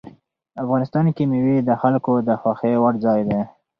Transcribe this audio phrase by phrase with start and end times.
[0.63, 3.39] افغانستان کې مېوې د خلکو د خوښې وړ ځای دی.